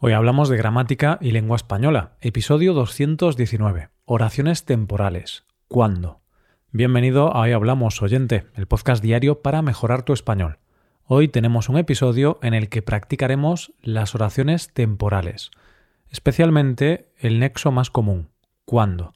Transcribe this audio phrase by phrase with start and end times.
[0.00, 5.42] Hoy hablamos de gramática y lengua española, episodio 219, oraciones temporales.
[5.66, 6.20] ¿Cuándo?
[6.70, 10.60] Bienvenido a Hoy Hablamos, oyente, el podcast diario para mejorar tu español.
[11.02, 15.50] Hoy tenemos un episodio en el que practicaremos las oraciones temporales,
[16.10, 18.28] especialmente el nexo más común,
[18.64, 19.14] ¿cuándo?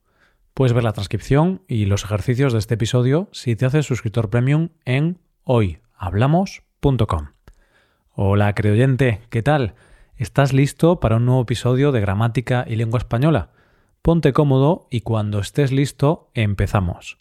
[0.53, 4.71] Puedes ver la transcripción y los ejercicios de este episodio si te haces suscriptor premium
[4.85, 7.29] en hoyhablamos.com.
[8.15, 9.77] Hola, creyente, ¿qué tal?
[10.19, 13.51] ¿Estás listo para un nuevo episodio de Gramática y Lengua Española?
[14.03, 17.19] Ponte cómodo y cuando estés listo, empezamos.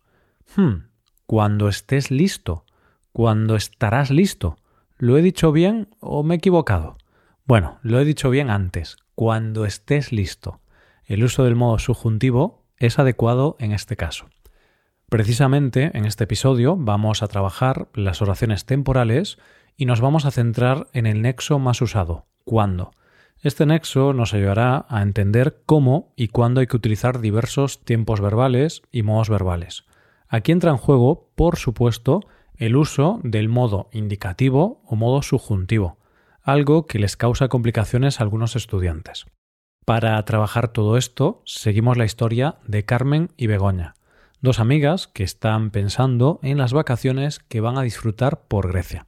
[0.55, 0.87] Hmm,
[1.25, 2.65] cuando estés listo.
[3.13, 4.57] Cuando estarás listo.
[4.97, 6.97] ¿Lo he dicho bien o me he equivocado?
[7.45, 8.97] Bueno, lo he dicho bien antes.
[9.15, 10.59] Cuando estés listo.
[11.05, 14.27] El uso del modo subjuntivo es adecuado en este caso.
[15.11, 19.39] Precisamente en este episodio vamos a trabajar las oraciones temporales
[19.75, 22.93] y nos vamos a centrar en el nexo más usado, cuándo.
[23.41, 28.83] Este nexo nos ayudará a entender cómo y cuándo hay que utilizar diversos tiempos verbales
[28.89, 29.83] y modos verbales.
[30.29, 32.21] Aquí entra en juego, por supuesto,
[32.55, 35.97] el uso del modo indicativo o modo subjuntivo,
[36.41, 39.25] algo que les causa complicaciones a algunos estudiantes.
[39.83, 43.95] Para trabajar todo esto, seguimos la historia de Carmen y Begoña,
[44.41, 49.05] dos amigas que están pensando en las vacaciones que van a disfrutar por Grecia.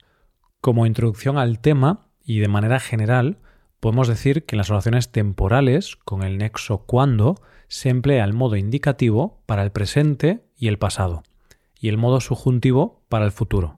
[0.61, 3.39] Como introducción al tema, y de manera general,
[3.79, 7.35] podemos decir que en las oraciones temporales, con el nexo cuando,
[7.67, 11.23] se emplea el modo indicativo para el presente y el pasado,
[11.79, 13.75] y el modo subjuntivo para el futuro.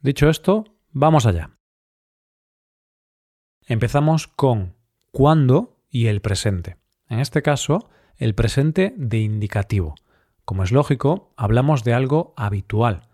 [0.00, 1.56] Dicho esto, vamos allá.
[3.64, 4.74] Empezamos con
[5.12, 6.76] cuándo y el presente.
[7.08, 9.94] En este caso, el presente de indicativo.
[10.46, 13.08] Como es lógico, hablamos de algo habitual.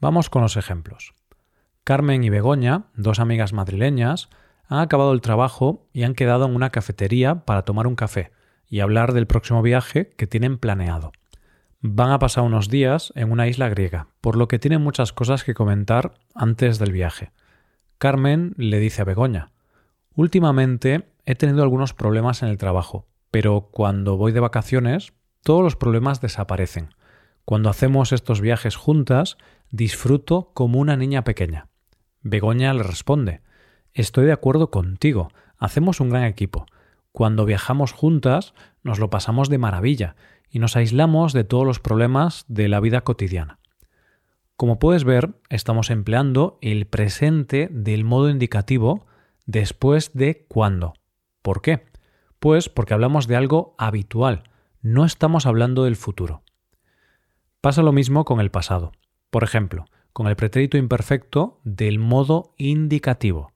[0.00, 1.12] Vamos con los ejemplos.
[1.84, 4.30] Carmen y Begoña, dos amigas madrileñas,
[4.66, 8.32] han acabado el trabajo y han quedado en una cafetería para tomar un café
[8.66, 11.12] y hablar del próximo viaje que tienen planeado.
[11.80, 15.44] Van a pasar unos días en una isla griega, por lo que tienen muchas cosas
[15.44, 17.30] que comentar antes del viaje.
[17.98, 19.52] Carmen le dice a Begoña
[20.14, 25.12] Últimamente he tenido algunos problemas en el trabajo, pero cuando voy de vacaciones
[25.42, 26.94] todos los problemas desaparecen.
[27.44, 29.36] Cuando hacemos estos viajes juntas,
[29.70, 31.68] disfruto como una niña pequeña.
[32.22, 33.42] Begoña le responde
[33.92, 36.66] Estoy de acuerdo contigo, hacemos un gran equipo.
[37.12, 40.14] Cuando viajamos juntas nos lo pasamos de maravilla
[40.48, 43.58] y nos aislamos de todos los problemas de la vida cotidiana.
[44.56, 49.06] Como puedes ver, estamos empleando el presente del modo indicativo
[49.46, 50.94] después de cuándo.
[51.42, 51.86] ¿Por qué?
[52.38, 54.49] Pues porque hablamos de algo habitual,
[54.82, 56.42] no estamos hablando del futuro.
[57.60, 58.92] Pasa lo mismo con el pasado.
[59.30, 63.52] Por ejemplo, con el pretérito imperfecto del modo indicativo.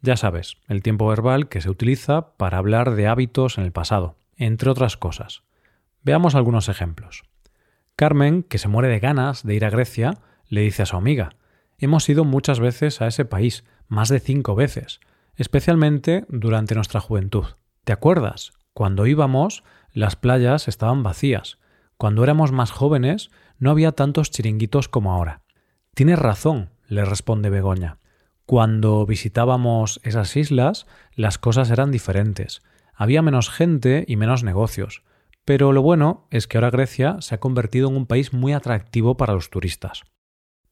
[0.00, 4.16] Ya sabes, el tiempo verbal que se utiliza para hablar de hábitos en el pasado,
[4.36, 5.44] entre otras cosas.
[6.02, 7.22] Veamos algunos ejemplos.
[7.96, 10.18] Carmen, que se muere de ganas de ir a Grecia,
[10.48, 11.30] le dice a su amiga
[11.78, 15.00] Hemos ido muchas veces a ese país, más de cinco veces,
[15.36, 17.44] especialmente durante nuestra juventud.
[17.84, 18.52] ¿Te acuerdas?
[18.72, 19.62] Cuando íbamos,
[19.94, 21.58] las playas estaban vacías.
[21.96, 25.42] Cuando éramos más jóvenes, no había tantos chiringuitos como ahora.
[25.94, 27.98] Tienes razón, le responde Begoña.
[28.44, 32.62] Cuando visitábamos esas islas, las cosas eran diferentes.
[32.94, 35.02] Había menos gente y menos negocios.
[35.44, 39.16] Pero lo bueno es que ahora Grecia se ha convertido en un país muy atractivo
[39.16, 40.02] para los turistas.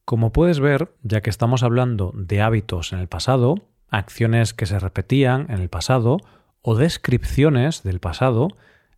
[0.04, 3.54] Como puedes ver, ya que estamos hablando de hábitos en el pasado,
[3.88, 6.18] acciones que se repetían en el pasado
[6.62, 8.48] o descripciones del pasado,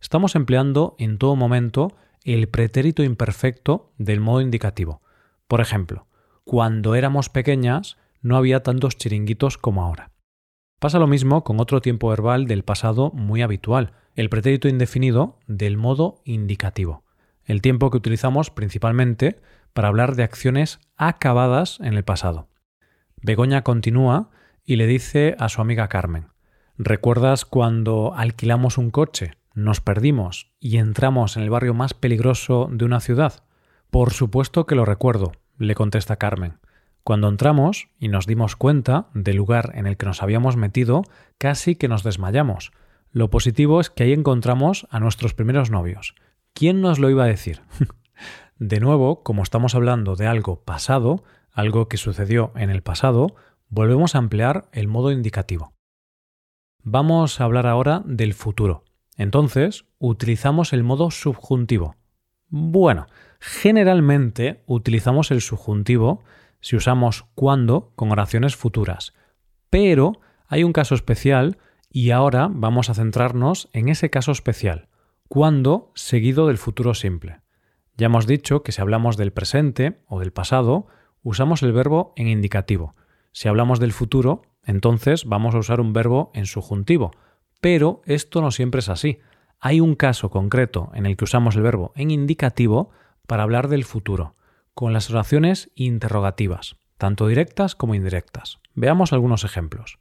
[0.05, 5.01] estamos empleando en todo momento el pretérito imperfecto del modo indicativo.
[5.47, 6.05] Por ejemplo,
[6.43, 10.11] cuando éramos pequeñas no había tantos chiringuitos como ahora.
[10.79, 15.75] Pasa lo mismo con otro tiempo verbal del pasado muy habitual, el pretérito indefinido del
[15.75, 17.03] modo indicativo,
[17.43, 19.41] el tiempo que utilizamos principalmente
[19.73, 22.47] para hablar de acciones acabadas en el pasado.
[23.23, 24.29] Begoña continúa
[24.63, 26.27] y le dice a su amiga Carmen,
[26.77, 32.85] ¿recuerdas cuando alquilamos un coche, nos perdimos y entramos en el barrio más peligroso de
[32.85, 33.43] una ciudad?
[33.89, 36.59] Por supuesto que lo recuerdo, le contesta Carmen.
[37.03, 41.03] Cuando entramos y nos dimos cuenta del lugar en el que nos habíamos metido,
[41.37, 42.71] casi que nos desmayamos.
[43.11, 46.15] Lo positivo es que ahí encontramos a nuestros primeros novios.
[46.53, 47.61] ¿Quién nos lo iba a decir?
[48.57, 53.35] de nuevo, como estamos hablando de algo pasado, algo que sucedió en el pasado,
[53.69, 55.73] volvemos a emplear el modo indicativo.
[56.83, 58.83] Vamos a hablar ahora del futuro.
[59.15, 61.95] Entonces, utilizamos el modo subjuntivo.
[62.47, 63.07] Bueno,
[63.47, 66.23] Generalmente utilizamos el subjuntivo
[66.61, 69.13] si usamos cuando con oraciones futuras,
[69.69, 70.13] pero
[70.47, 71.59] hay un caso especial
[71.91, 74.89] Y ahora vamos a centrarnos en ese caso especial,
[75.29, 77.41] cuando seguido del futuro simple.
[77.95, 80.87] Ya hemos dicho que si hablamos del presente o del pasado,
[81.21, 82.95] usamos el verbo en indicativo.
[83.31, 87.11] Si hablamos del futuro, entonces vamos a usar un verbo en subjuntivo.
[87.65, 89.17] Pero esto no siempre es así.
[89.59, 92.91] Hay un caso concreto en el que usamos el verbo en indicativo
[93.25, 94.35] para hablar del futuro,
[94.75, 98.59] con las oraciones interrogativas, tanto directas como indirectas.
[98.75, 99.97] Veamos algunos ejemplos.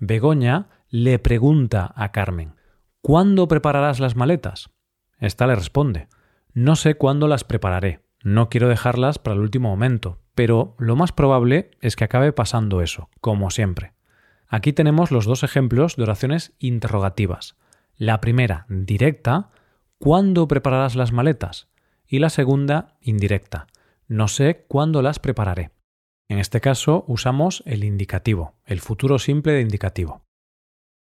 [0.00, 2.56] Begoña le pregunta a Carmen,
[3.00, 4.68] ¿Cuándo prepararás las maletas?
[5.16, 6.08] Esta le responde,
[6.52, 11.12] No sé cuándo las prepararé, no quiero dejarlas para el último momento, pero lo más
[11.12, 13.91] probable es que acabe pasando eso, como siempre.
[14.52, 17.56] Aquí tenemos los dos ejemplos de oraciones interrogativas.
[17.96, 19.48] La primera, directa,
[19.96, 21.70] ¿cuándo prepararás las maletas?
[22.06, 23.66] Y la segunda, indirecta,
[24.08, 25.70] no sé cuándo las prepararé.
[26.28, 30.26] En este caso usamos el indicativo, el futuro simple de indicativo.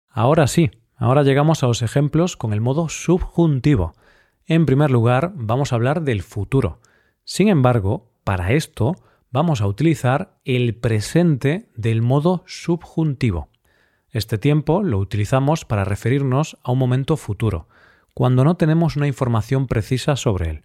[0.09, 3.93] Ahora sí, ahora llegamos a los ejemplos con el modo subjuntivo.
[4.47, 6.81] En primer lugar, vamos a hablar del futuro.
[7.25, 8.97] Sin embargo, para esto
[9.35, 13.49] vamos a utilizar el presente del modo subjuntivo.
[14.11, 17.69] Este tiempo lo utilizamos para referirnos a un momento futuro,
[18.15, 20.65] cuando no tenemos una información precisa sobre él.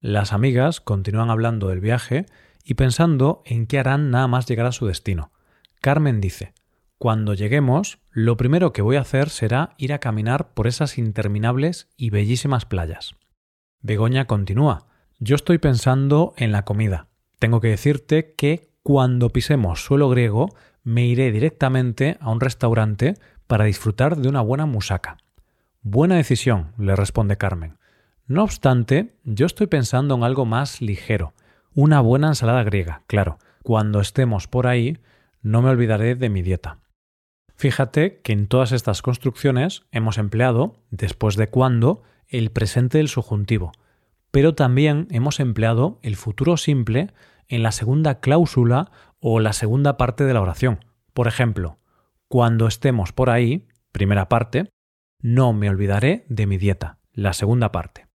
[0.00, 2.26] Las amigas continúan hablando del viaje
[2.62, 5.32] y pensando en qué harán nada más llegar a su destino.
[5.80, 6.54] Carmen dice,
[6.98, 11.88] Cuando lleguemos, lo primero que voy a hacer será ir a caminar por esas interminables
[11.96, 13.16] y bellísimas playas.
[13.80, 14.86] Begoña continúa,
[15.18, 17.08] Yo estoy pensando en la comida.
[17.38, 20.48] Tengo que decirte que cuando pisemos suelo griego
[20.84, 23.14] me iré directamente a un restaurante
[23.46, 25.18] para disfrutar de una buena musaca.
[25.82, 27.78] Buena decisión, le responde Carmen.
[28.26, 31.34] No obstante, yo estoy pensando en algo más ligero,
[31.74, 33.38] una buena ensalada griega, claro.
[33.62, 34.98] Cuando estemos por ahí,
[35.42, 36.78] no me olvidaré de mi dieta.
[37.56, 43.72] Fíjate que en todas estas construcciones hemos empleado, después de cuando, el presente del subjuntivo,
[44.36, 47.10] pero también hemos empleado el futuro simple
[47.48, 50.84] en la segunda cláusula o la segunda parte de la oración.
[51.14, 51.78] Por ejemplo,
[52.28, 54.68] cuando estemos por ahí, primera parte,
[55.22, 58.08] no me olvidaré de mi dieta, la segunda parte.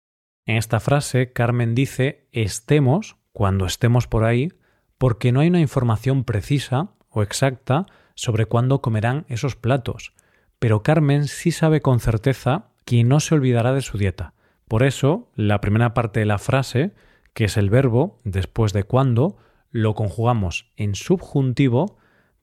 [0.45, 4.51] En esta frase, Carmen dice estemos cuando estemos por ahí
[4.97, 10.11] porque no hay una información precisa o exacta sobre cuándo comerán esos platos,
[10.59, 14.33] pero Carmen sí sabe con certeza que no se olvidará de su dieta.
[14.69, 16.93] Por eso, la primera parte de la frase,
[17.33, 19.35] que es el verbo después de cuando,
[19.71, 21.97] lo conjugamos en subjuntivo,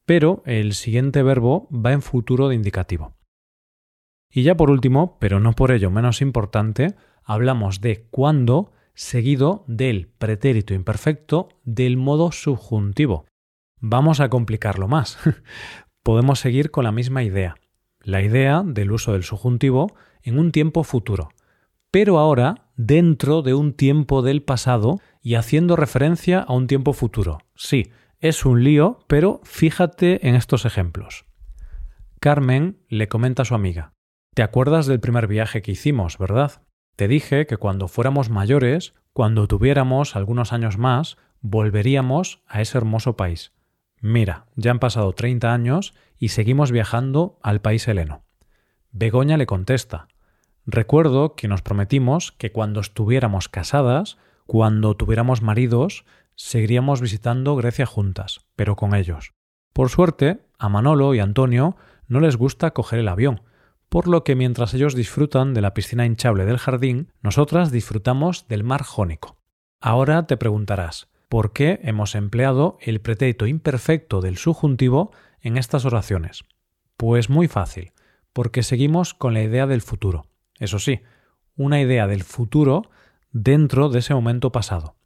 [0.07, 3.15] pero el siguiente verbo va en futuro de indicativo.
[4.29, 10.09] Y ya por último, pero no por ello menos importante, hablamos de cuando seguido del
[10.09, 13.25] pretérito imperfecto del modo subjuntivo.
[13.79, 15.17] Vamos a complicarlo más.
[16.03, 17.55] Podemos seguir con la misma idea,
[18.01, 19.95] la idea del uso del subjuntivo
[20.25, 21.29] en un tiempo futuro
[21.97, 27.39] pero ahora dentro de un tiempo del pasado y haciendo referencia a un tiempo futuro.
[27.55, 27.91] Sí,
[28.21, 31.25] es un lío, pero fíjate en estos ejemplos.
[32.21, 33.95] Carmen le comenta a su amiga,
[34.35, 36.61] ¿te acuerdas del primer viaje que hicimos, verdad?
[36.97, 43.17] Te dije que cuando fuéramos mayores, cuando tuviéramos algunos años más, volveríamos a ese hermoso
[43.17, 43.55] país.
[44.03, 48.23] Mira, ya han pasado 30 años y seguimos viajando al país heleno.
[48.93, 50.09] Begoña le contesta,
[50.67, 56.05] Recuerdo que nos prometimos que cuando estuviéramos casadas, cuando tuviéramos maridos,
[56.35, 59.33] seguiríamos visitando Grecia juntas, pero con ellos.
[59.73, 61.77] Por suerte, a Manolo y Antonio
[62.09, 63.43] no les gusta coger el avión,
[63.89, 68.65] por lo que mientras ellos disfrutan de la piscina hinchable del jardín, nosotras disfrutamos del
[68.65, 69.37] mar jónico.
[69.81, 76.45] Ahora te preguntarás, ¿por qué hemos empleado el pretérito imperfecto del subjuntivo en estas oraciones?
[76.97, 77.93] Pues muy fácil,
[78.33, 80.27] porque seguimos con la idea del futuro.
[80.59, 81.01] Eso sí,
[81.57, 82.91] una idea del futuro
[83.33, 84.97] dentro de ese momento pasado.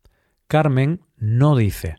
[0.46, 1.96] Carmen no dice,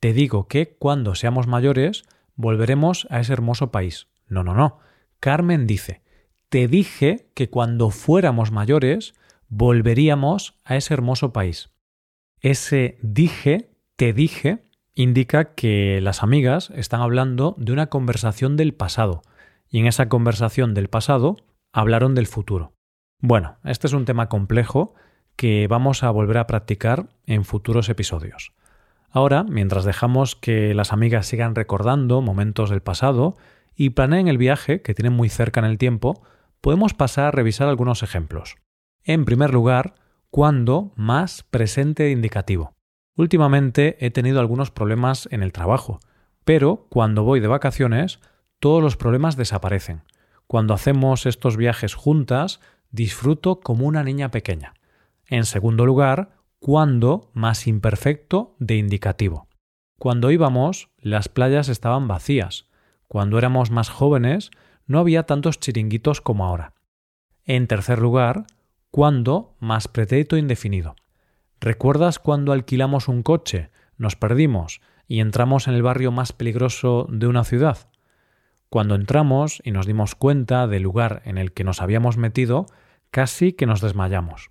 [0.00, 2.04] te digo que cuando seamos mayores
[2.34, 4.08] volveremos a ese hermoso país.
[4.26, 4.78] No, no, no.
[5.20, 6.02] Carmen dice,
[6.48, 9.14] te dije que cuando fuéramos mayores
[9.48, 11.70] volveríamos a ese hermoso país.
[12.40, 19.22] Ese dije, te dije, indica que las amigas están hablando de una conversación del pasado,
[19.68, 21.36] y en esa conversación del pasado
[21.72, 22.72] hablaron del futuro.
[23.24, 24.94] Bueno, este es un tema complejo
[25.36, 28.52] que vamos a volver a practicar en futuros episodios.
[29.10, 33.36] Ahora, mientras dejamos que las amigas sigan recordando momentos del pasado
[33.76, 36.20] y planeen el viaje que tienen muy cerca en el tiempo,
[36.60, 38.56] podemos pasar a revisar algunos ejemplos.
[39.04, 39.94] En primer lugar,
[40.30, 42.74] cuando más presente indicativo.
[43.16, 46.00] Últimamente he tenido algunos problemas en el trabajo,
[46.44, 48.18] pero cuando voy de vacaciones,
[48.58, 50.02] todos los problemas desaparecen.
[50.48, 52.60] cuando hacemos estos viajes juntas,
[52.92, 54.74] disfruto como una niña pequeña.
[55.26, 59.48] En segundo lugar, cuando más imperfecto de indicativo.
[59.98, 62.68] Cuando íbamos, las playas estaban vacías.
[63.08, 64.50] Cuando éramos más jóvenes,
[64.86, 66.74] no había tantos chiringuitos como ahora.
[67.44, 68.44] En tercer lugar,
[68.90, 70.94] cuando más pretérito indefinido.
[71.60, 77.26] ¿Recuerdas cuando alquilamos un coche, nos perdimos y entramos en el barrio más peligroso de
[77.26, 77.88] una ciudad?
[78.68, 82.66] Cuando entramos y nos dimos cuenta del lugar en el que nos habíamos metido,
[83.12, 84.50] casi que nos desmayamos.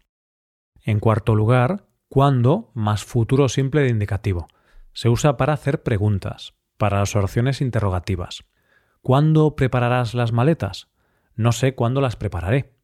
[0.86, 4.48] En cuarto lugar, cuando más futuro simple de indicativo.
[4.94, 8.44] Se usa para hacer preguntas, para las oraciones interrogativas.
[9.02, 10.90] ¿Cuándo prepararás las maletas?
[11.36, 12.76] No sé cuándo las prepararé.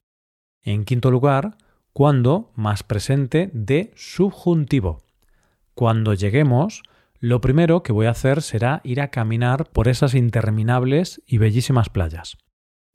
[0.61, 1.57] En quinto lugar,
[1.93, 5.03] cuando más presente de subjuntivo.
[5.73, 6.83] Cuando lleguemos,
[7.19, 11.89] lo primero que voy a hacer será ir a caminar por esas interminables y bellísimas
[11.89, 12.37] playas.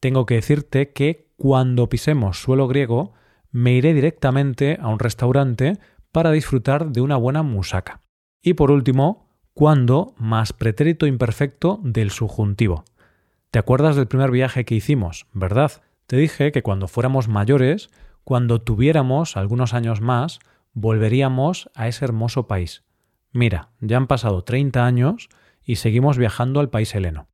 [0.01, 3.15] Tengo que decirte que cuando pisemos suelo griego,
[3.51, 5.77] me iré directamente a un restaurante
[6.13, 8.01] para disfrutar de una buena musaca.
[8.41, 12.85] Y por último, cuando más pretérito imperfecto del subjuntivo.
[13.51, 15.83] ¿Te acuerdas del primer viaje que hicimos, verdad?
[16.07, 17.91] Te dije que cuando fuéramos mayores,
[18.23, 20.39] cuando tuviéramos algunos años más,
[20.75, 22.85] volveríamos a ese hermoso país.
[23.33, 25.29] Mira, ya han pasado 30 años
[25.65, 27.27] y seguimos viajando al país heleno.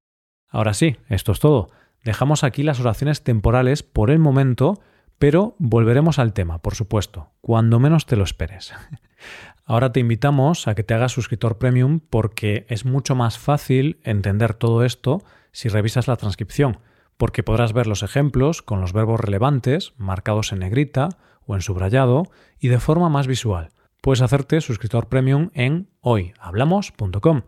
[0.48, 1.68] Ahora sí, esto es todo.
[2.04, 4.80] Dejamos aquí las oraciones temporales por el momento,
[5.18, 8.72] pero volveremos al tema, por supuesto, cuando menos te lo esperes.
[9.64, 14.54] Ahora te invitamos a que te hagas suscriptor premium porque es mucho más fácil entender
[14.54, 16.78] todo esto si revisas la transcripción,
[17.18, 21.10] porque podrás ver los ejemplos con los verbos relevantes marcados en negrita
[21.44, 22.24] o en subrayado
[22.58, 23.70] y de forma más visual.
[24.00, 27.42] Puedes hacerte suscriptor premium en hoyhablamos.com.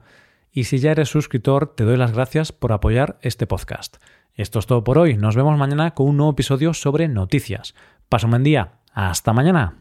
[0.53, 3.97] Y si ya eres suscriptor, te doy las gracias por apoyar este podcast.
[4.41, 5.19] Esto es todo por hoy.
[5.19, 7.75] Nos vemos mañana con un nuevo episodio sobre noticias.
[8.09, 8.81] Paso un buen día.
[8.95, 9.77] Hasta mañana.